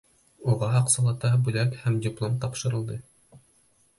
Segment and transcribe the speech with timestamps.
[0.53, 2.97] Уға аҡсалата бүләк һәм диплом тапшырылды.